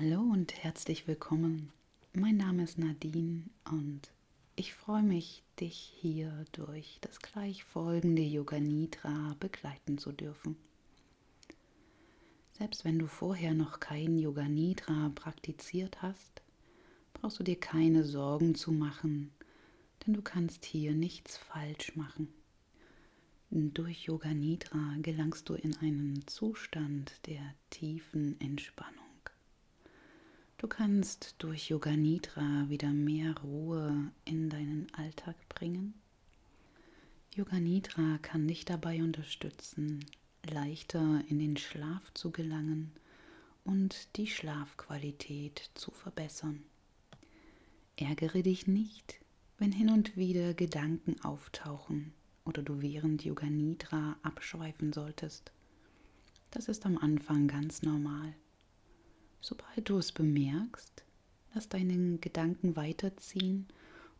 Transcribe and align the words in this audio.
Hallo 0.00 0.20
und 0.20 0.54
herzlich 0.62 1.08
willkommen. 1.08 1.72
Mein 2.12 2.36
Name 2.36 2.62
ist 2.62 2.78
Nadine 2.78 3.42
und 3.68 4.12
ich 4.54 4.72
freue 4.72 5.02
mich, 5.02 5.42
dich 5.58 5.92
hier 6.00 6.44
durch 6.52 6.98
das 7.00 7.18
gleich 7.18 7.64
folgende 7.64 8.22
Yoga 8.22 8.60
Nidra 8.60 9.34
begleiten 9.40 9.98
zu 9.98 10.12
dürfen. 10.12 10.56
Selbst 12.52 12.84
wenn 12.84 13.00
du 13.00 13.08
vorher 13.08 13.54
noch 13.54 13.80
kein 13.80 14.18
Yoga 14.18 14.46
Nidra 14.46 15.10
praktiziert 15.16 16.00
hast, 16.00 16.42
brauchst 17.14 17.40
du 17.40 17.42
dir 17.42 17.58
keine 17.58 18.04
Sorgen 18.04 18.54
zu 18.54 18.70
machen, 18.70 19.32
denn 20.06 20.14
du 20.14 20.22
kannst 20.22 20.64
hier 20.64 20.92
nichts 20.92 21.36
falsch 21.36 21.96
machen. 21.96 22.28
Durch 23.50 24.04
Yoga 24.04 24.32
Nidra 24.32 24.94
gelangst 25.02 25.48
du 25.48 25.54
in 25.54 25.76
einen 25.78 26.24
Zustand 26.28 27.14
der 27.26 27.42
tiefen 27.70 28.40
Entspannung. 28.40 29.07
Du 30.58 30.66
kannst 30.66 31.36
durch 31.38 31.68
Yoga 31.68 31.92
Nidra 31.92 32.68
wieder 32.68 32.92
mehr 32.92 33.32
Ruhe 33.42 34.10
in 34.24 34.50
deinen 34.50 34.92
Alltag 34.92 35.36
bringen. 35.48 35.94
Yoga 37.32 37.60
Nidra 37.60 38.18
kann 38.22 38.48
dich 38.48 38.64
dabei 38.64 39.00
unterstützen, 39.00 40.04
leichter 40.44 41.22
in 41.28 41.38
den 41.38 41.56
Schlaf 41.56 42.12
zu 42.12 42.32
gelangen 42.32 42.90
und 43.62 44.16
die 44.16 44.26
Schlafqualität 44.26 45.70
zu 45.74 45.92
verbessern. 45.92 46.64
Ärgere 47.94 48.42
dich 48.42 48.66
nicht, 48.66 49.20
wenn 49.58 49.70
hin 49.70 49.90
und 49.90 50.16
wieder 50.16 50.54
Gedanken 50.54 51.20
auftauchen 51.22 52.12
oder 52.44 52.64
du 52.64 52.82
während 52.82 53.24
Yoga 53.24 53.46
Nidra 53.46 54.16
abschweifen 54.22 54.92
solltest. 54.92 55.52
Das 56.50 56.66
ist 56.66 56.84
am 56.84 56.98
Anfang 56.98 57.46
ganz 57.46 57.82
normal. 57.82 58.34
Sobald 59.40 59.88
du 59.88 59.98
es 59.98 60.12
bemerkst, 60.12 61.04
lass 61.54 61.68
deine 61.68 62.18
Gedanken 62.18 62.76
weiterziehen 62.76 63.66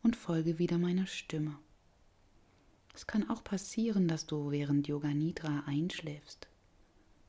und 0.02 0.16
folge 0.16 0.58
wieder 0.58 0.78
meiner 0.78 1.06
Stimme. 1.06 1.58
Es 2.94 3.06
kann 3.06 3.28
auch 3.30 3.44
passieren, 3.44 4.08
dass 4.08 4.26
du 4.26 4.50
während 4.50 4.88
Yoga 4.88 5.14
Nidra 5.14 5.64
einschläfst. 5.66 6.48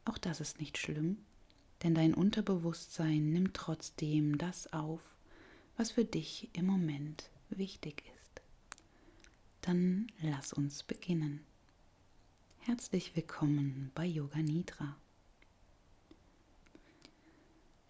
Auch 0.06 0.18
das 0.18 0.40
ist 0.40 0.60
nicht 0.60 0.78
schlimm, 0.78 1.18
denn 1.84 1.94
dein 1.94 2.14
Unterbewusstsein 2.14 3.32
nimmt 3.32 3.56
trotzdem 3.56 4.38
das 4.38 4.72
auf, 4.74 5.02
was 5.78 5.92
für 5.92 6.06
dich 6.06 6.50
im 6.54 6.66
Moment 6.66 7.30
wichtig 7.50 8.04
ist. 8.06 8.42
Dann 9.62 10.08
lass 10.22 10.54
uns 10.54 10.84
beginnen. 10.84 11.42
Herzlich 12.60 13.16
willkommen 13.16 13.92
bei 13.94 14.06
Yoga 14.06 14.40
Nidra. 14.40 14.96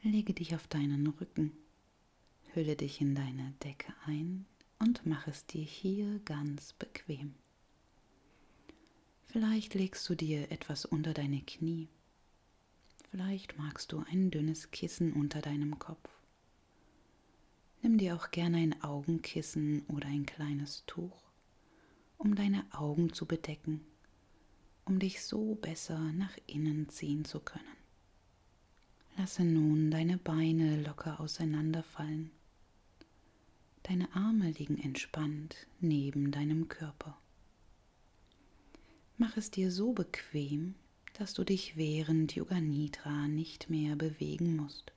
Lege 0.02 0.34
dich 0.34 0.56
auf 0.56 0.66
deinen 0.68 1.08
Rücken, 1.08 1.52
hülle 2.54 2.78
dich 2.78 3.02
in 3.02 3.16
deine 3.16 3.54
Decke 3.62 3.94
ein 4.06 4.46
und 4.80 5.06
mach 5.06 5.28
es 5.28 5.46
dir 5.46 5.62
hier 5.64 6.20
ganz 6.20 6.72
bequem. 6.72 7.36
Vielleicht 9.26 9.74
legst 9.74 10.08
du 10.08 10.16
dir 10.16 10.52
etwas 10.54 10.86
unter 10.86 11.14
deine 11.14 11.42
Knie. 11.42 11.90
Vielleicht 13.12 13.58
magst 13.58 13.92
du 13.92 14.02
ein 14.10 14.32
dünnes 14.32 14.72
Kissen 14.72 15.12
unter 15.12 15.42
deinem 15.42 15.80
Kopf. 15.80 16.10
Nimm 17.82 17.98
dir 17.98 18.16
auch 18.16 18.32
gerne 18.32 18.58
ein 18.58 18.82
Augenkissen 18.82 19.86
oder 19.88 20.08
ein 20.08 20.26
kleines 20.26 20.86
Tuch, 20.86 21.24
um 22.18 22.36
deine 22.36 22.66
Augen 22.72 23.12
zu 23.12 23.26
bedecken, 23.26 23.82
um 24.86 24.98
dich 24.98 25.22
so 25.22 25.56
besser 25.56 26.00
nach 26.14 26.38
innen 26.48 26.88
ziehen 26.88 27.26
zu 27.26 27.42
können. 27.42 27.79
Lasse 29.20 29.44
nun 29.44 29.92
deine 29.92 30.18
Beine 30.18 30.82
locker 30.82 31.20
auseinanderfallen. 31.20 32.32
Deine 33.84 34.16
Arme 34.16 34.52
liegen 34.52 34.78
entspannt 34.78 35.68
neben 35.82 36.32
deinem 36.32 36.70
Körper. 36.70 37.20
Mach 39.18 39.36
es 39.36 39.52
dir 39.52 39.74
so 39.74 39.92
bequem, 39.92 40.76
dass 41.16 41.34
du 41.34 41.44
dich 41.44 41.76
während 41.76 42.34
Yoga 42.34 42.62
Nidra 42.62 43.28
nicht 43.28 43.70
mehr 43.70 43.98
bewegen 43.98 44.56
musst. 44.56 44.94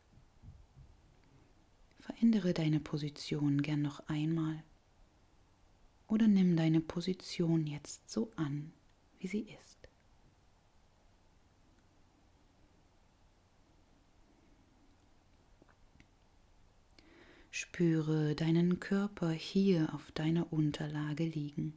Verändere 1.99 2.54
deine 2.54 2.78
Position 2.78 3.60
gern 3.60 3.83
noch 3.83 4.06
einmal 4.06 4.62
oder 6.06 6.28
nimm 6.28 6.54
deine 6.54 6.81
Position 6.81 7.66
jetzt 7.66 8.09
so 8.09 8.31
an, 8.37 8.71
wie 9.19 9.27
sie 9.27 9.49
ist. 9.65 9.72
Spüre 17.65 18.34
deinen 18.34 18.81
Körper 18.81 19.31
hier 19.31 19.95
auf 19.95 20.11
deiner 20.11 20.53
Unterlage 20.53 21.25
liegen. 21.25 21.75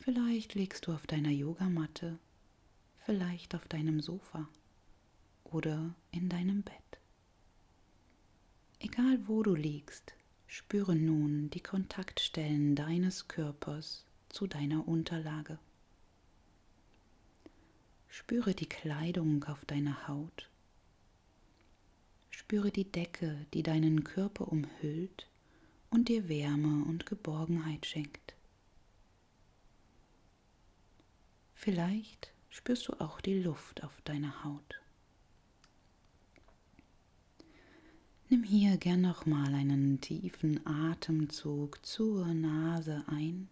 Vielleicht 0.00 0.54
liegst 0.54 0.86
du 0.86 0.94
auf 0.94 1.06
deiner 1.06 1.28
Yogamatte, 1.28 2.18
vielleicht 3.04 3.54
auf 3.54 3.68
deinem 3.68 4.00
Sofa 4.00 4.48
oder 5.44 5.94
in 6.12 6.30
deinem 6.30 6.62
Bett. 6.62 6.98
Egal 8.80 9.18
wo 9.28 9.42
du 9.42 9.54
liegst, 9.54 10.14
spüre 10.46 10.96
nun 10.96 11.50
die 11.50 11.62
Kontaktstellen 11.62 12.74
deines 12.74 13.28
Körpers 13.28 14.06
zu 14.30 14.46
deiner 14.46 14.88
Unterlage. 14.88 15.58
Spüre 18.08 18.54
die 18.54 18.68
Kleidung 18.68 19.44
auf 19.44 19.66
deiner 19.66 20.08
Haut 20.08 20.48
Spüre 22.32 22.72
die 22.72 22.90
Decke, 22.90 23.46
die 23.54 23.62
deinen 23.62 24.02
Körper 24.02 24.48
umhüllt 24.48 25.28
und 25.90 26.08
dir 26.08 26.28
Wärme 26.28 26.84
und 26.86 27.06
Geborgenheit 27.06 27.86
schenkt. 27.86 28.34
Vielleicht 31.54 32.32
spürst 32.50 32.88
du 32.88 32.94
auch 32.94 33.20
die 33.20 33.40
Luft 33.40 33.84
auf 33.84 34.00
deiner 34.00 34.42
Haut. 34.42 34.80
Nimm 38.30 38.42
hier 38.42 38.78
gern 38.78 39.02
nochmal 39.02 39.54
einen 39.54 40.00
tiefen 40.00 40.66
Atemzug 40.66 41.84
zur 41.84 42.26
Nase 42.26 43.04
ein 43.06 43.48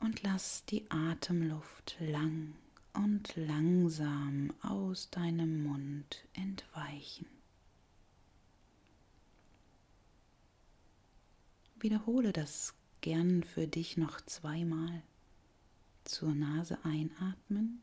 und 0.00 0.22
lass 0.22 0.64
die 0.66 0.84
Atemluft 0.90 1.96
lang 1.98 2.52
und 2.94 3.34
langsam 3.36 4.52
aus 4.62 5.10
deinem 5.10 5.64
Mund 5.64 6.24
entweichen. 6.34 7.26
Wiederhole 11.78 12.32
das 12.32 12.74
gern 13.00 13.42
für 13.42 13.66
dich 13.66 13.96
noch 13.96 14.20
zweimal. 14.20 15.02
Zur 16.04 16.34
Nase 16.34 16.78
einatmen 16.84 17.80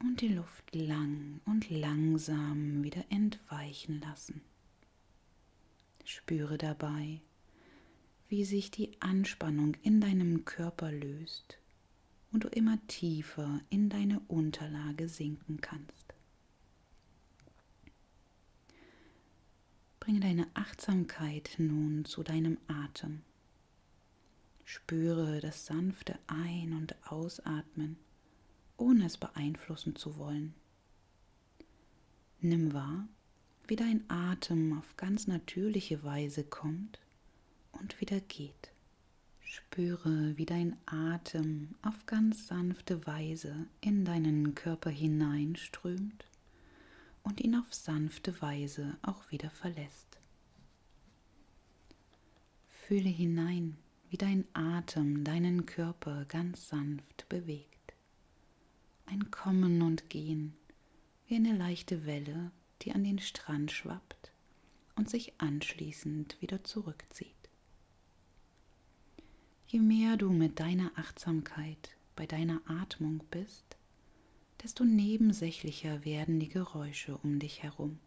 und 0.00 0.20
die 0.20 0.28
Luft 0.28 0.74
lang 0.74 1.40
und 1.46 1.70
langsam 1.70 2.82
wieder 2.82 3.04
entweichen 3.10 4.00
lassen. 4.00 4.42
Spüre 6.04 6.58
dabei, 6.58 7.20
wie 8.28 8.44
sich 8.44 8.70
die 8.70 9.00
Anspannung 9.00 9.76
in 9.82 10.00
deinem 10.00 10.44
Körper 10.44 10.92
löst 10.92 11.58
und 12.36 12.44
du 12.44 12.48
immer 12.48 12.78
tiefer 12.86 13.62
in 13.70 13.88
deine 13.88 14.20
Unterlage 14.28 15.08
sinken 15.08 15.62
kannst. 15.62 16.12
Bringe 20.00 20.20
deine 20.20 20.46
Achtsamkeit 20.52 21.54
nun 21.56 22.04
zu 22.04 22.22
deinem 22.22 22.58
Atem. 22.68 23.22
Spüre 24.66 25.40
das 25.40 25.64
sanfte 25.64 26.18
Ein- 26.26 26.74
und 26.74 26.94
Ausatmen, 27.10 27.96
ohne 28.76 29.06
es 29.06 29.16
beeinflussen 29.16 29.96
zu 29.96 30.18
wollen. 30.18 30.52
Nimm 32.42 32.74
wahr, 32.74 33.08
wie 33.66 33.76
dein 33.76 34.04
Atem 34.10 34.76
auf 34.76 34.98
ganz 34.98 35.26
natürliche 35.26 36.04
Weise 36.04 36.44
kommt 36.44 37.00
und 37.72 37.98
wieder 38.02 38.20
geht. 38.20 38.75
Spüre, 39.48 40.36
wie 40.36 40.44
dein 40.44 40.76
Atem 40.86 41.76
auf 41.82 42.04
ganz 42.06 42.48
sanfte 42.48 43.06
Weise 43.06 43.68
in 43.80 44.04
deinen 44.04 44.56
Körper 44.56 44.90
hineinströmt 44.90 46.26
und 47.22 47.40
ihn 47.40 47.54
auf 47.54 47.72
sanfte 47.72 48.40
Weise 48.42 48.98
auch 49.02 49.30
wieder 49.30 49.50
verlässt. 49.50 50.18
Fühle 52.66 53.08
hinein, 53.08 53.76
wie 54.10 54.16
dein 54.16 54.44
Atem 54.52 55.22
deinen 55.22 55.64
Körper 55.64 56.24
ganz 56.24 56.68
sanft 56.68 57.28
bewegt. 57.28 57.94
Ein 59.06 59.30
Kommen 59.30 59.80
und 59.80 60.10
Gehen, 60.10 60.56
wie 61.28 61.36
eine 61.36 61.56
leichte 61.56 62.04
Welle, 62.04 62.50
die 62.82 62.92
an 62.92 63.04
den 63.04 63.20
Strand 63.20 63.70
schwappt 63.70 64.32
und 64.96 65.08
sich 65.08 65.40
anschließend 65.40 66.36
wieder 66.42 66.64
zurückzieht. 66.64 67.35
Je 69.68 69.80
mehr 69.80 70.16
du 70.16 70.30
mit 70.30 70.60
deiner 70.60 70.92
Achtsamkeit 70.94 71.96
bei 72.14 72.24
deiner 72.24 72.60
Atmung 72.66 73.24
bist, 73.32 73.76
desto 74.62 74.84
nebensächlicher 74.84 76.04
werden 76.04 76.38
die 76.38 76.48
Geräusche 76.48 77.18
um 77.18 77.40
dich 77.40 77.64
herum. 77.64 77.98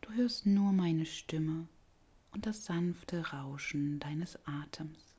Du 0.00 0.10
hörst 0.14 0.44
nur 0.44 0.72
meine 0.72 1.06
Stimme 1.06 1.68
und 2.32 2.46
das 2.46 2.64
sanfte 2.64 3.28
Rauschen 3.28 4.00
deines 4.00 4.36
Atems. 4.44 5.14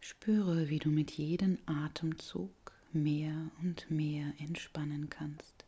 Spüre, 0.00 0.68
wie 0.68 0.78
du 0.78 0.90
mit 0.90 1.12
jedem 1.12 1.56
Atemzug 1.64 2.72
mehr 2.92 3.50
und 3.62 3.90
mehr 3.90 4.34
entspannen 4.38 5.08
kannst 5.08 5.64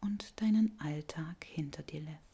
und 0.00 0.40
deinen 0.40 0.76
Alltag 0.80 1.44
hinter 1.44 1.84
dir 1.84 2.00
lässt. 2.00 2.33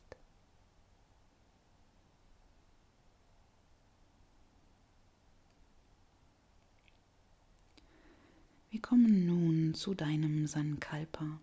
Wir 8.80 8.88
kommen 8.88 9.26
nun 9.26 9.74
zu 9.74 9.92
deinem 9.92 10.46
Sankalpa. 10.46 11.38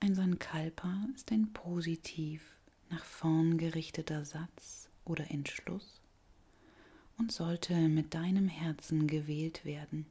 Ein 0.00 0.14
Sankalpa 0.14 1.06
ist 1.14 1.30
ein 1.30 1.52
positiv 1.52 2.56
nach 2.88 3.04
vorn 3.04 3.58
gerichteter 3.58 4.24
Satz 4.24 4.88
oder 5.04 5.30
Entschluss 5.30 6.00
und 7.18 7.32
sollte 7.32 7.74
mit 7.74 8.14
deinem 8.14 8.48
Herzen 8.48 9.06
gewählt 9.06 9.66
werden. 9.66 10.06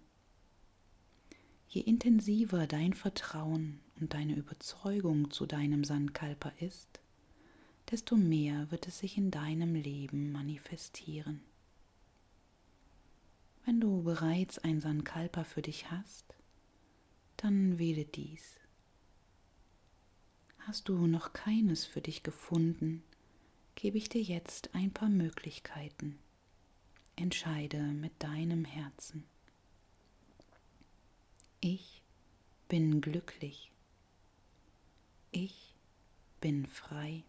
Je 1.67 1.81
intensiver 1.81 2.67
dein 2.67 2.93
Vertrauen 2.93 3.79
und 3.99 4.13
deine 4.13 4.35
Überzeugung 4.35 5.31
zu 5.31 5.47
deinem 5.47 5.83
Sankalpa 5.83 6.49
ist, 6.59 6.99
desto 7.89 8.15
mehr 8.15 8.69
wird 8.69 8.87
es 8.87 8.99
sich 8.99 9.17
in 9.17 9.31
deinem 9.31 9.73
Leben 9.73 10.31
manifestieren. 10.31 11.41
Wenn 13.65 13.80
du 13.80 14.04
bereits 14.04 14.60
ein 14.60 14.81
Sankalpa 14.81 15.44
für 15.44 15.62
dich 15.62 15.89
hast, 15.89 16.36
dann 17.38 17.80
wähle 17.80 18.06
dies. 18.06 18.60
Hast 20.60 20.89
du 20.89 21.07
noch 21.07 21.33
keines 21.33 21.86
für 21.86 22.01
dich 22.01 22.24
gefunden, 22.24 23.04
gebe 23.75 23.98
ich 23.98 24.10
dir 24.10 24.21
jetzt 24.21 24.74
ein 24.75 24.92
paar 24.92 25.10
Möglichkeiten. 25.10 26.19
Entscheide 27.15 27.81
mit 27.81 28.12
deinem 28.21 28.65
Herzen. 28.65 29.24
Ich 31.60 32.01
bin 32.68 33.01
glücklich. 33.01 33.71
Ich 35.31 35.75
bin 36.42 36.65
frei. 36.65 37.24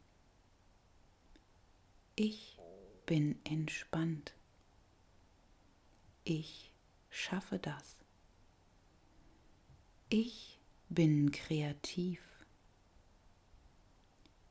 Ich 2.17 2.59
bin 3.07 3.39
entspannt. 3.45 4.35
Ich 6.25 6.73
schaffe 7.11 7.59
das. 7.59 7.99
Ich 10.09 10.59
bin 10.88 11.31
kreativ. 11.32 12.23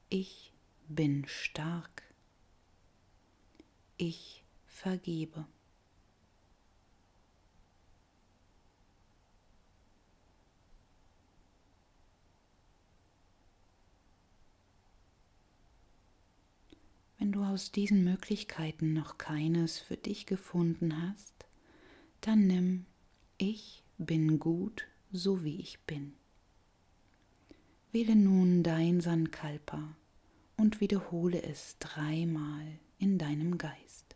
Ich 0.10 0.54
bin 0.88 1.26
stark. 1.28 2.04
Ich 3.98 4.44
vergebe. 4.68 5.48
Wenn 17.18 17.32
du 17.32 17.44
aus 17.44 17.72
diesen 17.72 18.04
Möglichkeiten 18.04 18.94
noch 18.94 19.18
keines 19.18 19.80
für 19.80 19.98
dich 19.98 20.28
gefunden 20.28 21.02
hast, 21.02 21.43
dann 22.26 22.48
nimm 22.48 22.86
Ich 23.38 23.84
bin 23.98 24.40
gut, 24.40 24.88
so 25.12 25.44
wie 25.44 25.60
ich 25.60 25.82
bin. 25.82 26.14
Wähle 27.92 28.16
nun 28.16 28.64
dein 28.64 29.02
Sankalpa 29.02 29.96
und 30.56 30.80
wiederhole 30.80 31.44
es 31.44 31.78
dreimal 31.80 32.66
in 32.98 33.18
deinem 33.18 33.58
Geist. 33.58 34.16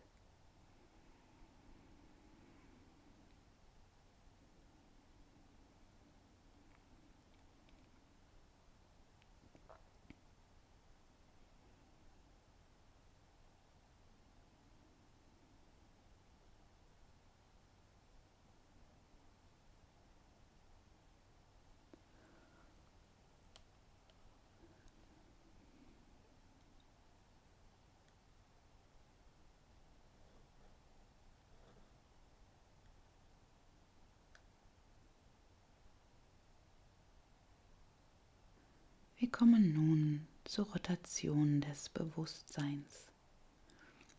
Wir 39.37 39.45
kommen 39.45 39.71
nun 39.71 40.27
zur 40.45 40.65
Rotation 40.71 41.61
des 41.61 41.89
Bewusstseins. 41.89 43.05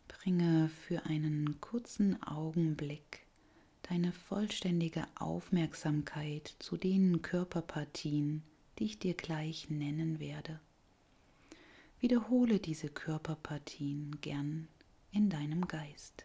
Bringe 0.07 0.69
für 0.69 1.07
einen 1.07 1.59
kurzen 1.59 2.23
Augenblick 2.23 3.25
deine 3.81 4.13
vollständige 4.13 5.05
Aufmerksamkeit 5.15 6.55
zu 6.59 6.77
den 6.77 7.21
Körperpartien, 7.21 8.43
die 8.77 8.85
ich 8.85 8.99
dir 8.99 9.13
gleich 9.13 9.69
nennen 9.69 10.21
werde. 10.21 10.61
Wiederhole 11.99 12.59
diese 12.59 12.87
Körperpartien 12.87 14.21
gern 14.21 14.69
in 15.11 15.29
deinem 15.29 15.67
Geist. 15.67 16.23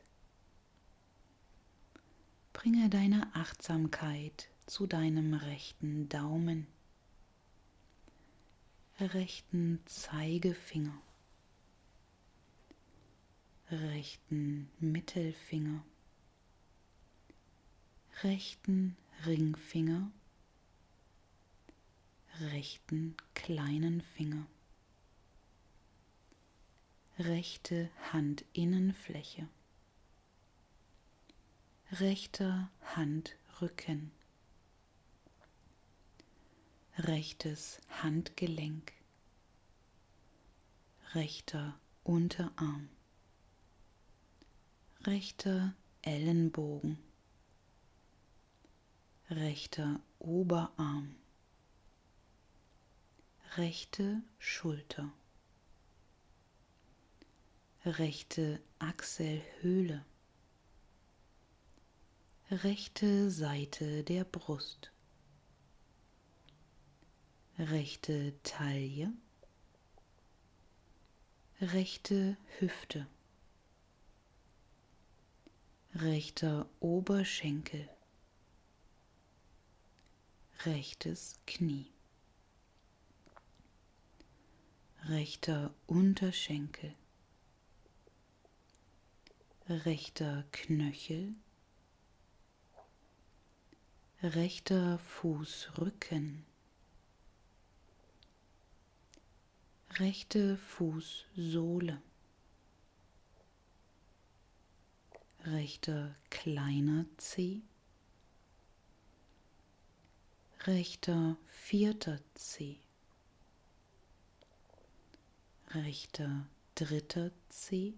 Bringe 2.52 2.88
deine 2.90 3.34
Achtsamkeit 3.34 4.50
zu 4.66 4.86
deinem 4.86 5.34
rechten 5.34 6.08
Daumen 6.08 6.68
rechten 9.00 9.80
Zeigefinger, 9.86 11.00
rechten 13.70 14.70
Mittelfinger, 14.78 15.84
rechten 18.22 18.96
Ringfinger, 19.26 20.12
rechten 22.40 23.16
kleinen 23.34 24.00
Finger, 24.00 24.46
rechte 27.18 27.90
Handinnenfläche, 28.12 29.48
rechter 31.90 32.70
Handrücken 32.94 34.12
rechtes 36.98 37.80
Handgelenk, 38.02 38.92
rechter 41.12 41.78
Unterarm, 42.04 42.88
rechter 45.04 45.74
Ellenbogen, 46.02 46.98
rechter 49.28 50.00
Oberarm, 50.20 51.16
rechte 53.56 54.22
Schulter, 54.38 55.12
rechte 57.84 58.60
Achselhöhle, 58.78 60.04
rechte 62.50 63.32
Seite 63.32 64.04
der 64.04 64.22
Brust 64.22 64.93
rechte 67.58 68.34
Taille, 68.42 69.12
rechte 71.60 72.36
Hüfte, 72.58 73.06
rechter 75.94 76.68
Oberschenkel, 76.80 77.88
rechtes 80.64 81.36
Knie, 81.46 81.92
rechter 85.08 85.72
Unterschenkel, 85.86 86.94
rechter 89.68 90.44
Knöchel, 90.50 91.34
rechter 94.22 94.98
Fußrücken, 94.98 96.44
rechte 99.98 100.56
Fußsohle, 100.56 102.02
rechter 105.44 106.16
kleiner 106.30 107.06
Zeh, 107.16 107.60
rechter 110.66 111.36
vierter 111.46 112.18
Zeh, 112.34 112.76
rechter 115.68 116.48
dritter 116.74 117.30
Zeh, 117.48 117.94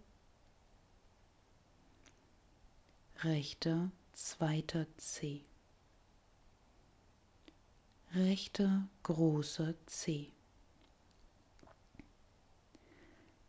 rechter 3.23 3.91
zweiter 4.13 4.87
Zeh, 4.99 5.41
rechter 8.13 8.87
großer 9.03 9.75
Zeh, 9.87 10.36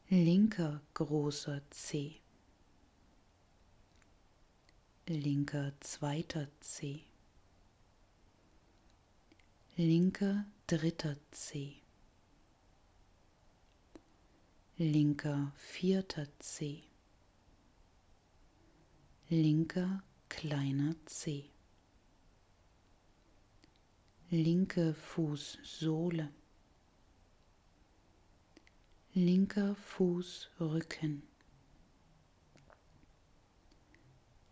linker 0.10 0.82
großer 0.94 1.62
Zeh, 1.70 2.22
linker 5.06 5.74
zweiter 5.82 6.48
Zeh, 6.62 7.02
linker 9.76 10.46
dritter 10.66 11.18
Zeh, 11.32 11.82
linker 14.78 15.52
vierter 15.58 16.28
Zeh, 16.40 16.84
linker 19.28 20.04
kleiner 20.30 20.96
Zeh, 21.06 21.50
linke 24.30 24.94
Fußsohle, 24.94 26.32
linker 29.18 29.76
Fußrücken, 29.78 31.24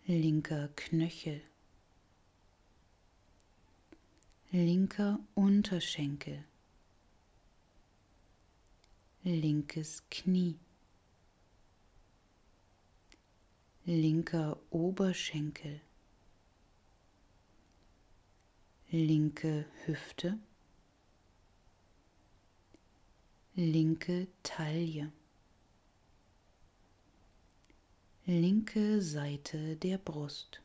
linker 0.08 0.70
Knöchel, 0.76 1.44
linker 4.52 5.20
Unterschenkel, 5.36 6.46
linkes 9.22 10.02
Knie, 10.10 10.58
linker 13.86 14.60
Oberschenkel, 14.72 15.80
linke 18.90 19.68
Hüfte, 19.86 20.40
linke 23.56 24.28
Taille, 24.44 25.14
linke 28.26 29.02
Seite 29.02 29.78
der 29.78 29.98
Brust, 29.98 30.62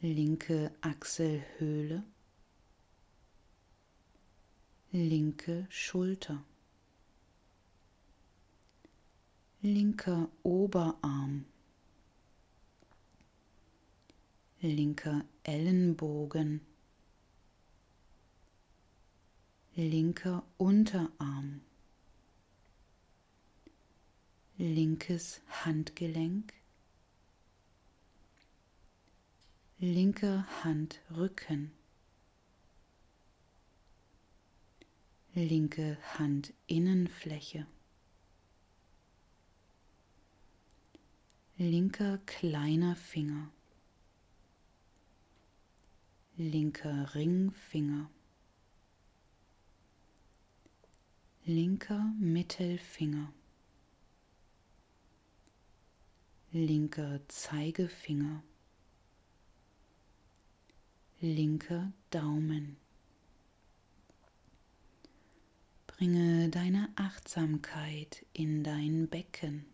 linke 0.00 0.72
Achselhöhle, 0.80 2.02
linke 4.90 5.68
Schulter, 5.70 6.44
linker 9.62 10.28
Oberarm, 10.42 11.44
linker 14.60 15.24
Ellenbogen, 15.44 16.60
linker 19.80 20.42
Unterarm, 20.58 21.62
linkes 24.58 25.40
Handgelenk, 25.64 26.52
linker 29.78 30.46
Handrücken, 30.62 31.72
linke 35.34 35.96
Handinnenfläche, 36.18 37.66
linker 41.56 42.18
kleiner 42.26 42.96
Finger, 42.96 43.50
linker 46.36 47.14
Ringfinger, 47.14 48.10
linker 51.44 52.12
Mittelfinger, 52.18 53.32
linker 56.52 57.20
Zeigefinger, 57.28 58.42
linker 61.20 61.92
Daumen. 62.10 62.76
Bringe 65.86 66.48
deine 66.50 66.90
Achtsamkeit 66.96 68.24
in 68.32 68.62
dein 68.62 69.08
Becken, 69.08 69.66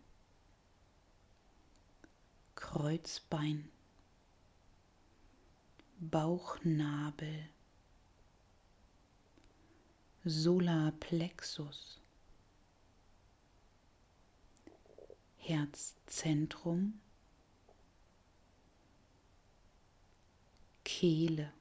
Kreuzbein, 2.55 3.69
Bauchnabel, 5.99 7.49
Solarplexus, 10.29 12.01
Herzzentrum, 15.37 17.01
Kehle, 20.85 21.53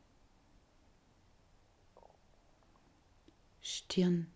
Stirn, 3.62 4.32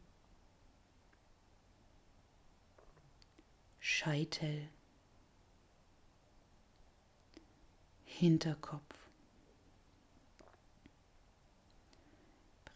Scheitel, 3.80 4.70
Hinterkopf. 8.06 8.99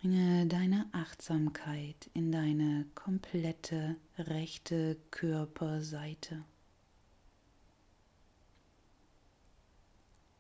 Bringe 0.04 0.48
deine 0.48 0.90
Achtsamkeit 0.92 2.10
in 2.14 2.30
deine 2.30 2.86
komplette 2.94 3.96
rechte 4.18 4.98
Körperseite. 5.12 6.44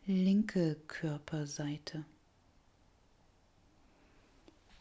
Linke 0.06 0.76
Körperseite. 0.88 2.04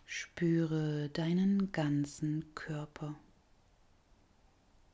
Spüre 0.04 1.10
deinen 1.10 1.70
ganzen 1.70 2.52
Körper, 2.56 3.14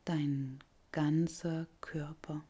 dein 0.04 0.59
ganzer 0.92 1.66
Körper. 1.80 2.45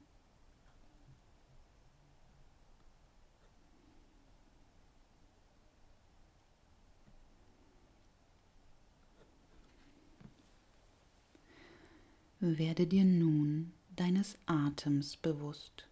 Werde 12.41 12.87
dir 12.87 13.05
nun 13.05 13.73
deines 13.97 14.39
Atems 14.47 15.17
bewusst. 15.17 15.89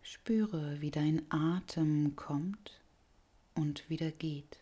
Spüre, 0.00 0.80
wie 0.80 0.90
dein 0.90 1.30
Atem 1.30 2.16
kommt 2.16 2.80
und 3.54 3.90
wieder 3.90 4.10
geht, 4.10 4.60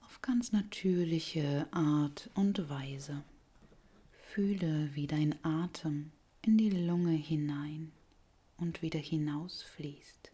auf 0.00 0.22
ganz 0.22 0.52
natürliche 0.52 1.66
Art 1.70 2.30
und 2.34 2.70
Weise. 2.70 3.22
Fühle, 4.10 4.88
wie 4.94 5.06
dein 5.06 5.34
Atem 5.44 6.10
in 6.40 6.56
die 6.56 6.70
Lunge 6.70 7.12
hinein 7.12 7.92
und 8.56 8.80
wieder 8.80 9.00
hinausfließt 9.00 10.32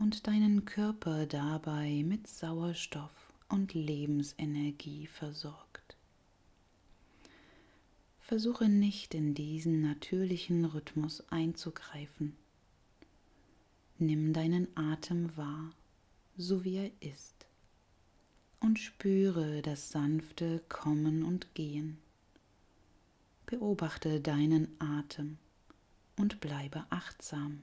und 0.00 0.26
deinen 0.26 0.64
Körper 0.64 1.26
dabei 1.26 2.02
mit 2.04 2.26
Sauerstoff 2.26 3.32
und 3.48 3.74
Lebensenergie 3.74 5.06
versorgt. 5.06 5.73
Versuche 8.26 8.70
nicht 8.70 9.12
in 9.12 9.34
diesen 9.34 9.82
natürlichen 9.82 10.64
Rhythmus 10.64 11.22
einzugreifen. 11.28 12.34
Nimm 13.98 14.32
deinen 14.32 14.74
Atem 14.74 15.36
wahr, 15.36 15.74
so 16.34 16.64
wie 16.64 16.76
er 16.76 16.90
ist, 17.00 17.44
und 18.60 18.78
spüre 18.78 19.60
das 19.60 19.90
sanfte 19.90 20.62
Kommen 20.70 21.22
und 21.22 21.54
Gehen. 21.54 21.98
Beobachte 23.44 24.22
deinen 24.22 24.68
Atem 24.78 25.36
und 26.16 26.40
bleibe 26.40 26.86
achtsam. 26.88 27.62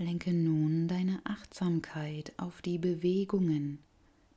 Lenke 0.00 0.32
nun 0.32 0.86
deine 0.86 1.20
Achtsamkeit 1.24 2.32
auf 2.36 2.62
die 2.62 2.78
Bewegungen, 2.78 3.80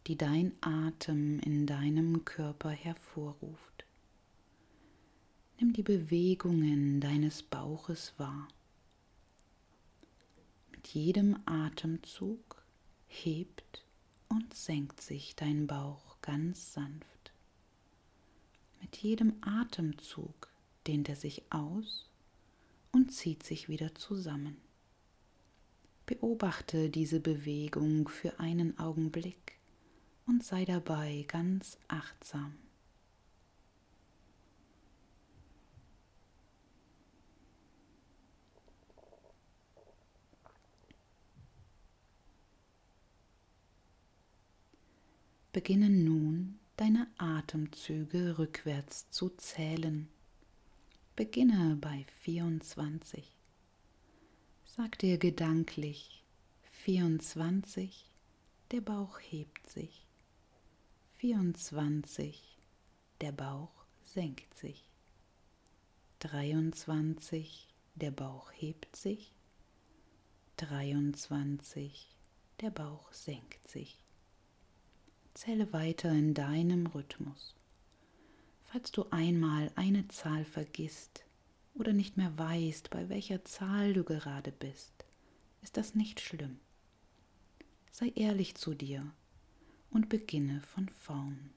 die 0.08 0.18
dein 0.18 0.54
Atem 0.60 1.40
in 1.40 1.68
deinem 1.68 2.26
Körper 2.26 2.72
hervorruft. 2.72 3.86
Nimm 5.60 5.72
die 5.74 5.84
Bewegungen 5.84 7.00
deines 7.00 7.44
Bauches 7.44 8.16
wahr. 8.18 8.48
Mit 10.72 10.88
jedem 10.88 11.38
Atemzug 11.46 12.64
hebt 13.06 13.86
und 14.30 14.56
senkt 14.56 15.00
sich 15.00 15.36
dein 15.36 15.68
Bauch 15.68 16.18
ganz 16.24 16.74
sanft. 16.74 17.34
Mit 18.82 18.98
jedem 18.98 19.36
Atemzug 19.42 20.50
dehnt 20.88 21.08
er 21.08 21.16
sich 21.16 21.44
aus 21.52 22.10
und 22.92 23.14
zieht 23.14 23.44
sich 23.44 23.70
wieder 23.70 23.94
zusammen. 23.94 24.58
Beobachte 26.12 26.90
diese 26.90 27.22
Bewegung 27.22 28.10
für 28.10 28.38
einen 28.38 28.78
Augenblick 28.78 29.54
und 30.26 30.44
sei 30.44 30.66
dabei 30.66 31.24
ganz 31.30 31.78
achtsam. 31.88 32.58
Beginne 45.54 45.90
nun 45.90 46.60
deine 46.76 47.08
Atemzüge 47.18 48.38
rückwärts 48.38 49.10
zu 49.12 49.30
zählen. 49.30 50.10
Beginne 51.16 51.78
bei 51.80 52.06
24. 52.20 53.41
Sag 54.78 55.00
dir 55.00 55.18
gedanklich 55.18 56.24
24, 56.84 58.10
der 58.72 58.80
Bauch 58.80 59.20
hebt 59.20 59.70
sich. 59.70 60.08
24, 61.18 62.58
der 63.20 63.34
Bauch 63.34 63.84
senkt 64.06 64.54
sich. 64.54 64.90
23, 66.20 67.68
der 67.96 68.12
Bauch 68.12 68.50
hebt 68.54 68.96
sich. 68.96 69.34
23, 70.56 72.08
der 72.62 72.70
Bauch 72.70 73.12
senkt 73.12 73.68
sich. 73.70 73.98
Zähle 75.34 75.74
weiter 75.74 76.12
in 76.12 76.34
deinem 76.34 76.88
Rhythmus. 76.88 77.56
Falls 78.64 78.90
du 78.94 79.06
einmal 79.12 79.70
eine 79.76 80.08
Zahl 80.08 80.46
vergisst, 80.46 81.26
oder 81.82 81.94
nicht 81.94 82.16
mehr 82.16 82.38
weißt, 82.38 82.92
bei 82.92 83.10
welcher 83.10 83.44
Zahl 83.44 83.94
du 83.94 84.04
gerade 84.04 84.52
bist, 84.52 84.94
ist 85.64 85.78
das 85.78 85.96
nicht 85.96 86.20
schlimm. 86.20 86.60
Sei 87.92 88.10
ehrlich 88.16 88.54
zu 88.54 88.76
dir 88.76 89.12
und 89.90 90.08
beginne 90.08 90.62
von 90.62 90.88
vorn. 90.90 91.50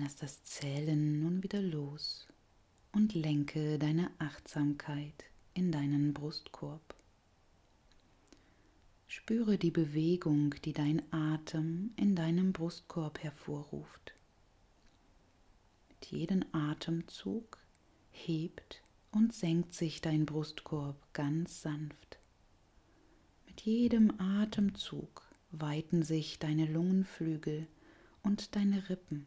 Lass 0.00 0.14
das 0.14 0.44
Zählen 0.44 1.20
nun 1.20 1.42
wieder 1.42 1.60
los 1.60 2.28
und 2.92 3.14
lenke 3.14 3.78
deine 3.78 4.10
Achtsamkeit 4.18 5.24
in 5.54 5.72
deinen 5.72 6.14
Brustkorb. 6.14 6.94
Spüre 9.08 9.58
die 9.58 9.72
Bewegung, 9.72 10.54
die 10.64 10.72
dein 10.72 11.02
Atem 11.12 11.90
in 11.96 12.14
deinem 12.14 12.52
Brustkorb 12.52 13.24
hervorruft. 13.24 14.14
Mit 15.88 16.04
jedem 16.06 16.44
Atemzug 16.52 17.58
hebt 18.10 18.82
und 19.10 19.32
senkt 19.32 19.74
sich 19.74 20.00
dein 20.00 20.26
Brustkorb 20.26 21.12
ganz 21.12 21.62
sanft. 21.62 22.20
Mit 23.46 23.62
jedem 23.62 24.12
Atemzug 24.20 25.22
weiten 25.50 26.04
sich 26.04 26.38
deine 26.38 26.66
Lungenflügel 26.66 27.66
und 28.22 28.54
deine 28.54 28.88
Rippen 28.90 29.26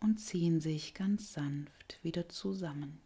und 0.00 0.18
ziehen 0.18 0.60
sich 0.60 0.94
ganz 0.94 1.32
sanft 1.32 1.98
wieder 2.02 2.28
zusammen. 2.28 3.00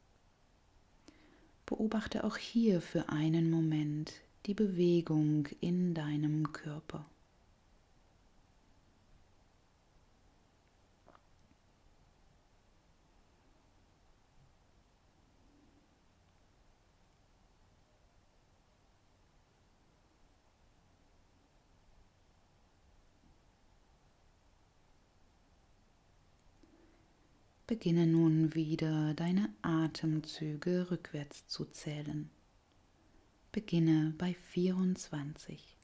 Beobachte 1.67 2.25
auch 2.25 2.37
hier 2.37 2.81
für 2.81 3.09
einen 3.09 3.51
Moment 3.51 4.13
die 4.47 4.55
Bewegung 4.55 5.49
in 5.61 5.95
deinem 5.95 6.53
Körper. 6.53 7.07
Beginne 27.67 28.07
nun 28.07 28.55
wieder 28.55 29.15
deine 29.15 29.49
Atemzüge 29.63 30.91
rückwärts 30.91 31.47
zu 31.47 31.65
zählen. 31.65 32.29
Beginne 33.53 34.13
bei 34.19 34.35
24. 34.35 35.75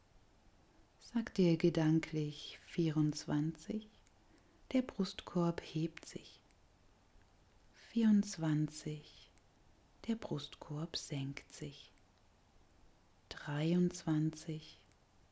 Sag 1.00 1.32
dir 1.32 1.56
gedanklich 1.56 2.58
24, 2.66 3.88
der 4.72 4.82
Brustkorb 4.82 5.62
hebt 5.62 6.04
sich. 6.04 6.42
24, 7.92 9.30
der 10.06 10.16
Brustkorb 10.16 10.98
senkt 10.98 11.50
sich. 11.50 11.94
23, 13.30 14.78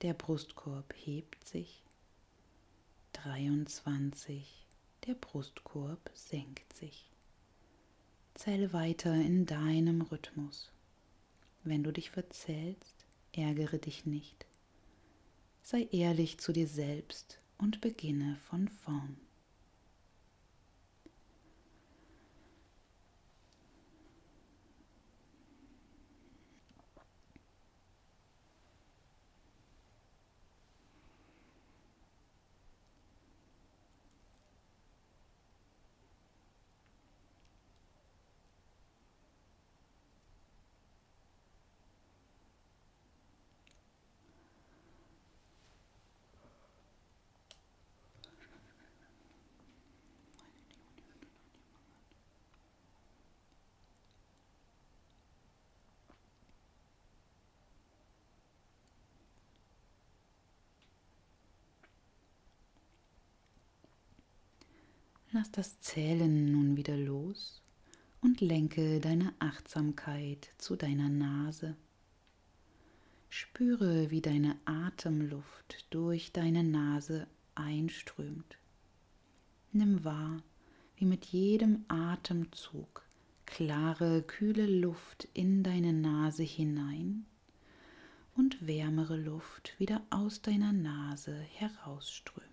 der 0.01 0.15
Brustkorb 0.15 0.95
hebt 0.97 1.47
sich. 1.47 1.85
23, 3.13 4.68
der 5.09 5.15
Brustkorb 5.15 6.11
senkt 6.13 6.77
sich. 6.77 7.11
Zähle 8.35 8.75
weiter 8.75 9.15
in 9.15 9.47
deinem 9.47 10.03
Rhythmus. 10.03 10.71
Wenn 11.65 11.83
du 11.83 11.93
dich 11.93 12.11
verzählst, 12.11 13.07
ärgere 13.33 13.79
dich 13.79 14.05
nicht. 14.05 14.45
Sei 15.63 15.89
ehrlich 15.93 16.39
zu 16.39 16.53
dir 16.53 16.69
selbst 16.69 17.41
und 17.57 17.81
beginne 17.81 18.37
von 18.51 18.69
vorn. 18.69 19.17
Lass 65.31 65.51
das 65.51 65.79
Zählen 65.81 66.53
nun 66.53 66.79
wieder 66.79 66.97
los 66.97 67.61
und 68.23 68.41
lenke 68.41 68.99
deine 68.99 69.35
Achtsamkeit 69.41 70.49
zu 70.57 70.75
deiner 70.75 71.11
Nase. 71.11 71.77
Spüre, 73.29 74.11
wie 74.11 74.23
deine 74.23 74.57
Atemluft 74.65 75.85
durch 75.91 76.33
deine 76.33 76.65
Nase 76.65 77.27
einströmt. 77.55 78.59
Nimm 79.73 80.03
wahr, 80.03 80.43
wie 80.97 81.05
mit 81.05 81.27
jedem 81.27 81.85
Atemzug 81.89 83.03
klare, 83.45 84.23
kühle 84.23 84.67
Luft 84.67 85.29
in 85.35 85.63
deine 85.63 85.93
Nase 85.93 86.43
hinein 86.43 87.27
und 88.35 88.67
wärmere 88.67 89.17
Luft 89.17 89.79
wieder 89.79 90.01
aus 90.09 90.41
deiner 90.41 90.73
Nase 90.73 91.35
herausströmt. 91.35 92.48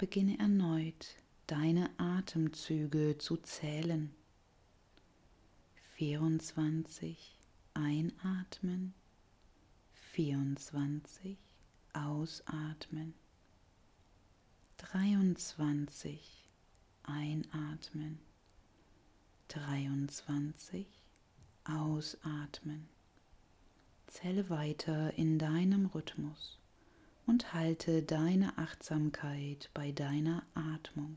Beginne 0.00 0.38
erneut 0.38 1.14
deine 1.46 1.90
Atemzüge 1.98 3.18
zu 3.18 3.36
zählen. 3.36 4.10
24 5.96 7.38
einatmen, 7.74 8.94
24 9.92 11.36
ausatmen, 11.92 13.12
23 14.78 16.48
einatmen, 17.02 18.20
23 19.48 20.86
ausatmen. 21.64 22.88
Zähle 24.06 24.48
weiter 24.48 25.12
in 25.18 25.38
deinem 25.38 25.84
Rhythmus 25.84 26.59
und 27.30 27.54
halte 27.54 28.02
deine 28.02 28.58
Achtsamkeit 28.58 29.70
bei 29.72 29.92
deiner 29.92 30.42
Atmung. 30.54 31.16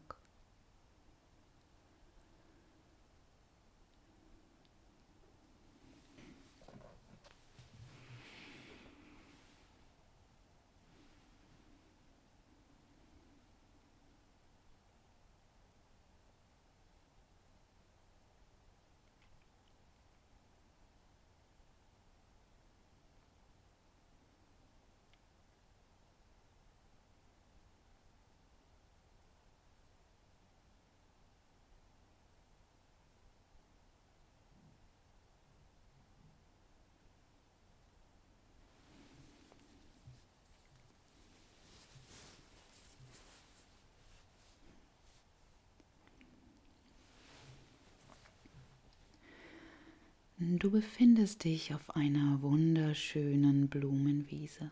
Du 50.55 50.69
befindest 50.69 51.45
dich 51.45 51.73
auf 51.73 51.95
einer 51.95 52.43
wunderschönen 52.43 53.69
Blumenwiese. 53.69 54.69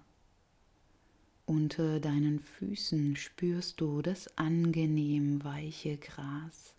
Unter 1.48 2.00
deinen 2.00 2.40
Füßen 2.40 3.16
spürst 3.16 3.82
du 3.82 4.04
das 4.04 4.38
angenehm 4.38 5.44
weiche 5.44 5.98
Gras. 5.98 6.76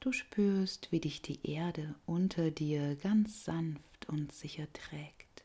Du 0.00 0.12
spürst, 0.12 0.92
wie 0.92 1.00
dich 1.00 1.22
die 1.22 1.50
Erde 1.50 1.94
unter 2.04 2.50
dir 2.50 2.94
ganz 2.96 3.42
sanft 3.42 4.06
und 4.10 4.30
sicher 4.30 4.70
trägt. 4.74 5.44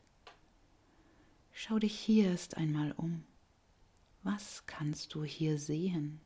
Schau 1.53 1.79
dich 1.79 1.97
hier 1.97 2.25
erst 2.25 2.57
einmal 2.57 2.91
um. 2.91 3.23
Was 4.21 4.65
kannst 4.67 5.13
du 5.13 5.23
hier 5.23 5.57
sehen? 5.57 6.19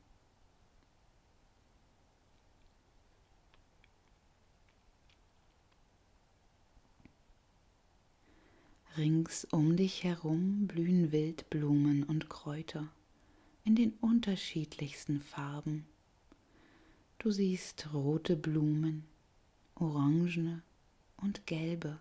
Rings 8.98 9.46
um 9.52 9.76
dich 9.76 10.02
herum 10.02 10.66
blühen 10.66 11.12
Wildblumen 11.12 12.02
und 12.02 12.28
Kräuter 12.28 12.88
in 13.62 13.76
den 13.76 13.92
unterschiedlichsten 14.00 15.20
Farben. 15.20 15.86
Du 17.18 17.30
siehst 17.30 17.94
rote 17.94 18.36
Blumen, 18.36 19.04
orangene 19.76 20.62
und 21.16 21.46
gelbe 21.46 22.00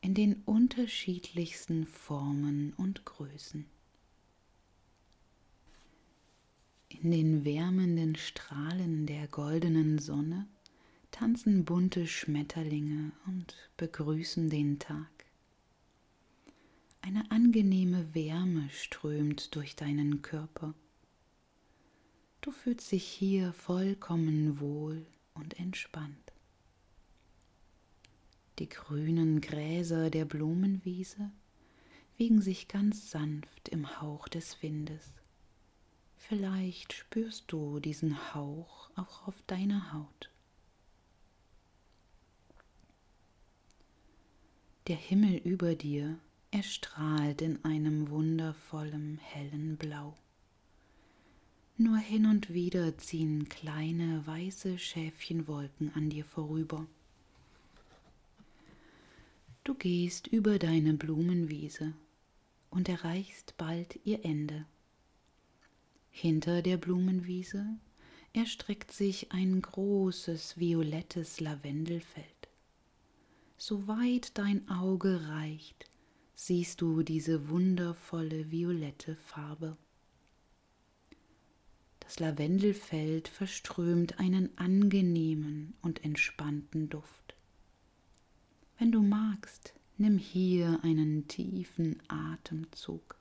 in 0.00 0.14
den 0.14 0.42
unterschiedlichsten 0.46 1.86
Formen 1.86 2.72
und 2.76 3.04
Größen. 3.04 3.64
In 6.88 7.12
den 7.12 7.44
wärmenden 7.44 8.16
Strahlen 8.16 9.06
der 9.06 9.28
goldenen 9.28 10.00
Sonne 10.00 10.48
tanzen 11.12 11.64
bunte 11.64 12.08
Schmetterlinge 12.08 13.12
und 13.26 13.54
begrüßen 13.76 14.50
den 14.50 14.80
Tag. 14.80 15.15
Eine 17.06 17.30
angenehme 17.30 18.16
Wärme 18.16 18.68
strömt 18.70 19.54
durch 19.54 19.76
deinen 19.76 20.22
Körper. 20.22 20.74
Du 22.40 22.50
fühlst 22.50 22.90
dich 22.90 23.04
hier 23.04 23.52
vollkommen 23.52 24.58
wohl 24.58 25.06
und 25.32 25.56
entspannt. 25.60 26.32
Die 28.58 28.68
grünen 28.68 29.40
Gräser 29.40 30.10
der 30.10 30.24
Blumenwiese 30.24 31.30
wiegen 32.16 32.42
sich 32.42 32.66
ganz 32.66 33.08
sanft 33.12 33.68
im 33.68 34.00
Hauch 34.00 34.26
des 34.26 34.60
Windes. 34.60 35.12
Vielleicht 36.16 36.92
spürst 36.92 37.44
du 37.52 37.78
diesen 37.78 38.34
Hauch 38.34 38.90
auch 38.96 39.28
auf 39.28 39.40
deiner 39.46 39.92
Haut. 39.92 40.32
Der 44.88 44.96
Himmel 44.96 45.36
über 45.36 45.76
dir 45.76 46.18
er 46.56 46.62
strahlt 46.62 47.42
in 47.42 47.62
einem 47.66 48.08
wundervollen 48.08 49.18
hellen 49.18 49.76
Blau. 49.76 50.16
Nur 51.76 51.98
hin 51.98 52.24
und 52.24 52.54
wieder 52.54 52.96
ziehen 52.96 53.46
kleine 53.50 54.26
weiße 54.26 54.78
Schäfchenwolken 54.78 55.92
an 55.94 56.08
dir 56.08 56.24
vorüber. 56.24 56.86
Du 59.64 59.74
gehst 59.74 60.28
über 60.28 60.58
deine 60.58 60.94
Blumenwiese 60.94 61.92
und 62.70 62.88
erreichst 62.88 63.58
bald 63.58 64.00
ihr 64.06 64.24
Ende. 64.24 64.64
Hinter 66.10 66.62
der 66.62 66.78
Blumenwiese 66.78 67.66
erstreckt 68.32 68.92
sich 68.92 69.30
ein 69.30 69.60
großes 69.60 70.58
violettes 70.58 71.38
Lavendelfeld. 71.38 72.48
So 73.58 73.86
weit 73.86 74.38
dein 74.38 74.66
Auge 74.70 75.28
reicht, 75.28 75.84
siehst 76.38 76.82
du 76.82 77.02
diese 77.02 77.48
wundervolle 77.48 78.50
violette 78.50 79.16
Farbe. 79.16 79.76
Das 82.00 82.20
Lavendelfeld 82.20 83.26
verströmt 83.26 84.20
einen 84.20 84.56
angenehmen 84.58 85.72
und 85.80 86.04
entspannten 86.04 86.90
Duft. 86.90 87.34
Wenn 88.78 88.92
du 88.92 89.00
magst, 89.00 89.72
nimm 89.96 90.18
hier 90.18 90.78
einen 90.84 91.26
tiefen 91.26 92.00
Atemzug. 92.06 93.16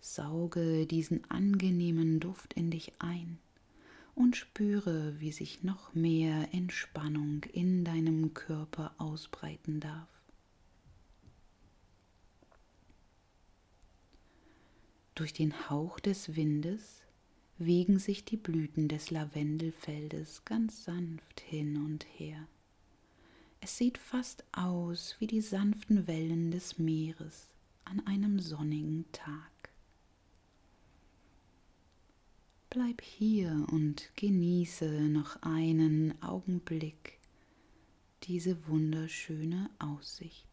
Sauge 0.00 0.86
diesen 0.86 1.28
angenehmen 1.28 2.20
Duft 2.20 2.54
in 2.54 2.70
dich 2.70 2.92
ein 3.00 3.38
und 4.14 4.36
spüre, 4.36 5.18
wie 5.18 5.32
sich 5.32 5.64
noch 5.64 5.92
mehr 5.92 6.54
Entspannung 6.54 7.42
in 7.52 7.84
deinem 7.84 8.32
Körper 8.32 8.94
ausbreiten 8.96 9.80
darf. 9.80 10.19
Durch 15.20 15.34
den 15.34 15.68
Hauch 15.68 16.00
des 16.00 16.34
Windes 16.34 17.02
wiegen 17.58 17.98
sich 17.98 18.24
die 18.24 18.38
Blüten 18.38 18.88
des 18.88 19.10
Lavendelfeldes 19.10 20.46
ganz 20.46 20.84
sanft 20.84 21.40
hin 21.40 21.76
und 21.76 22.06
her. 22.16 22.48
Es 23.60 23.76
sieht 23.76 23.98
fast 23.98 24.44
aus 24.52 25.16
wie 25.18 25.26
die 25.26 25.42
sanften 25.42 26.06
Wellen 26.06 26.50
des 26.50 26.78
Meeres 26.78 27.50
an 27.84 28.00
einem 28.06 28.38
sonnigen 28.40 29.04
Tag. 29.12 29.68
Bleib 32.70 33.02
hier 33.02 33.66
und 33.70 34.10
genieße 34.16 35.02
noch 35.02 35.42
einen 35.42 36.14
Augenblick 36.22 37.18
diese 38.22 38.66
wunderschöne 38.68 39.68
Aussicht. 39.80 40.49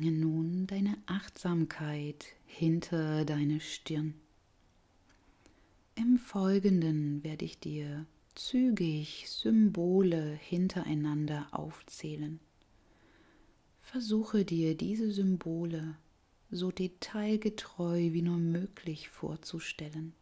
Bringe 0.00 0.16
nun 0.16 0.66
deine 0.66 0.96
Achtsamkeit 1.04 2.24
hinter 2.46 3.26
deine 3.26 3.60
Stirn. 3.60 4.14
Im 5.94 6.16
Folgenden 6.16 7.22
werde 7.22 7.44
ich 7.44 7.60
dir 7.60 8.06
zügig 8.34 9.26
Symbole 9.28 10.38
hintereinander 10.40 11.48
aufzählen. 11.50 12.40
Versuche 13.82 14.46
dir 14.46 14.74
diese 14.74 15.12
Symbole 15.12 15.98
so 16.50 16.70
detailgetreu 16.70 18.14
wie 18.14 18.22
nur 18.22 18.38
möglich 18.38 19.10
vorzustellen. 19.10 20.14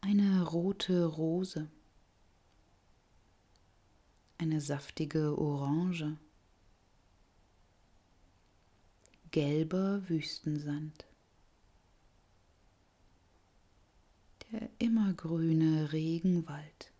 Eine 0.00 0.42
rote 0.48 1.04
Rose 1.04 1.70
eine 4.42 4.60
saftige 4.60 5.38
Orange, 5.38 6.16
gelber 9.30 10.02
Wüstensand, 10.08 11.06
der 14.50 14.68
immergrüne 14.80 15.92
Regenwald, 15.92 16.92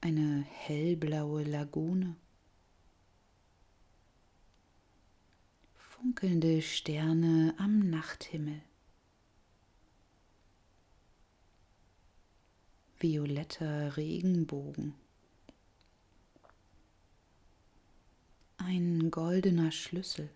eine 0.00 0.42
hellblaue 0.42 1.44
Lagune, 1.44 2.16
funkelnde 5.76 6.62
Sterne 6.62 7.54
am 7.58 7.78
Nachthimmel. 7.90 8.60
Violetter 13.00 13.96
Regenbogen. 13.96 14.94
Ein 18.58 19.10
goldener 19.10 19.72
Schlüssel. 19.72 20.28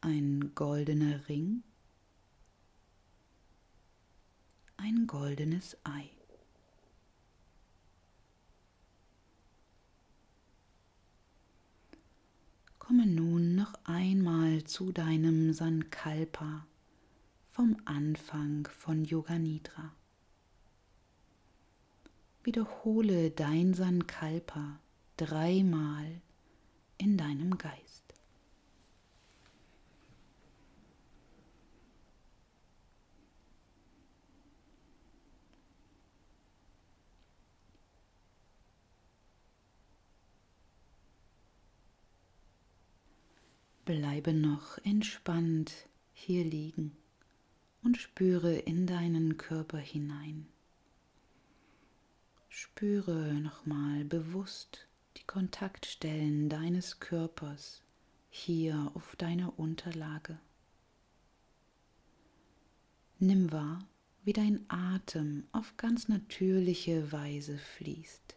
Ein 0.00 0.52
goldener 0.54 1.28
Ring. 1.28 1.62
Ein 4.78 5.06
goldenes 5.06 5.76
Ei. 5.84 6.08
Komme 12.78 13.06
nun 13.06 13.54
noch 13.54 13.74
einmal 13.84 14.64
zu 14.64 14.92
deinem 14.92 15.52
Sankalpa 15.52 16.66
vom 17.54 17.76
Anfang 17.84 18.66
von 18.66 19.04
Yoga 19.04 19.38
Nidra. 19.38 19.94
Wiederhole 22.42 23.30
dein 23.30 23.74
Sankalpa 23.74 24.80
dreimal 25.16 26.20
in 26.98 27.16
deinem 27.16 27.56
Geist. 27.56 28.02
Bleibe 43.84 44.32
noch 44.32 44.78
entspannt 44.78 45.86
hier 46.14 46.42
liegen 46.42 46.96
und 47.84 47.98
spüre 47.98 48.54
in 48.56 48.86
deinen 48.86 49.36
Körper 49.36 49.78
hinein. 49.78 50.46
Spüre 52.48 53.34
nochmal 53.34 54.04
bewusst 54.04 54.88
die 55.18 55.24
Kontaktstellen 55.24 56.48
deines 56.48 56.98
Körpers 56.98 57.82
hier 58.30 58.90
auf 58.94 59.16
deiner 59.16 59.58
Unterlage. 59.58 60.38
Nimm 63.18 63.52
wahr, 63.52 63.86
wie 64.24 64.32
dein 64.32 64.64
Atem 64.68 65.44
auf 65.52 65.76
ganz 65.76 66.08
natürliche 66.08 67.12
Weise 67.12 67.58
fließt. 67.58 68.36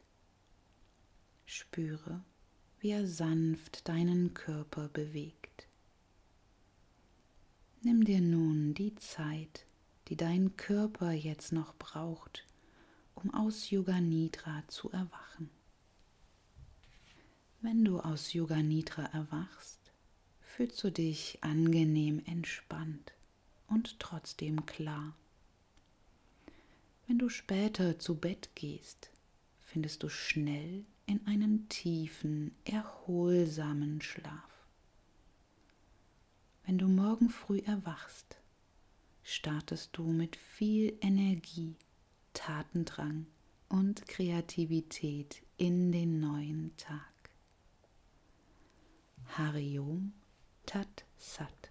Spüre, 1.46 2.24
wie 2.80 2.90
er 2.90 3.08
sanft 3.08 3.88
deinen 3.88 4.34
Körper 4.34 4.90
bewegt. 4.90 5.67
Nimm 7.88 8.04
dir 8.04 8.20
nun 8.20 8.74
die 8.74 8.96
Zeit, 8.96 9.66
die 10.10 10.18
dein 10.18 10.58
Körper 10.58 11.14
jetzt 11.14 11.54
noch 11.54 11.74
braucht, 11.78 12.46
um 13.16 13.34
aus 13.34 13.70
Yoga 13.70 14.02
Nidra 14.02 14.62
zu 14.68 14.92
erwachen. 14.92 15.50
Wenn 17.62 17.86
du 17.86 18.02
aus 18.02 18.34
Yoga 18.34 18.58
Nidra 18.58 19.06
erwachst, 19.14 19.80
fühlst 20.42 20.84
du 20.84 20.92
dich 20.92 21.38
angenehm 21.40 22.22
entspannt 22.26 23.14
und 23.68 24.02
trotzdem 24.02 24.66
klar. 24.66 25.16
Wenn 27.08 27.20
du 27.20 27.30
später 27.30 28.00
zu 28.00 28.16
Bett 28.16 28.50
gehst, 28.54 29.12
findest 29.62 30.04
du 30.04 30.10
schnell 30.10 30.84
in 31.06 31.26
einen 31.26 31.70
tiefen, 31.70 32.54
erholsamen 32.66 34.02
Schlaf. 34.02 34.57
Wenn 36.68 36.78
du 36.78 36.90
morgen 36.90 37.30
früh 37.30 37.60
erwachst, 37.60 38.36
startest 39.24 39.92
du 39.94 40.04
mit 40.04 40.36
viel 40.36 40.98
Energie, 41.00 41.78
Tatendrang 42.34 43.26
und 43.70 44.06
Kreativität 44.06 45.44
in 45.56 45.94
den 45.94 46.20
neuen 46.20 46.76
Tag. 46.76 47.30
Hariom 49.28 50.12
Tat 50.66 51.06
Sat 51.16 51.67